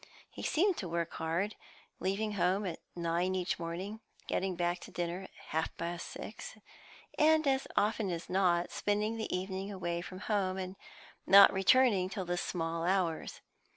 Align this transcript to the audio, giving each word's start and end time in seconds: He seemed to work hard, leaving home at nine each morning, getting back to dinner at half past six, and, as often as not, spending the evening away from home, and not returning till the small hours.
He 0.31 0.41
seemed 0.41 0.77
to 0.77 0.89
work 0.89 1.13
hard, 1.13 1.53
leaving 1.99 2.31
home 2.31 2.65
at 2.65 2.79
nine 2.95 3.35
each 3.35 3.59
morning, 3.59 3.99
getting 4.25 4.55
back 4.55 4.79
to 4.79 4.91
dinner 4.91 5.21
at 5.21 5.29
half 5.49 5.77
past 5.77 6.07
six, 6.07 6.57
and, 7.19 7.45
as 7.45 7.67
often 7.77 8.09
as 8.09 8.27
not, 8.27 8.71
spending 8.71 9.17
the 9.17 9.29
evening 9.31 9.71
away 9.71 10.01
from 10.01 10.21
home, 10.21 10.57
and 10.57 10.75
not 11.27 11.53
returning 11.53 12.09
till 12.09 12.25
the 12.25 12.35
small 12.37 12.83
hours. 12.83 13.41